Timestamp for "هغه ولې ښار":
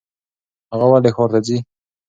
0.71-1.29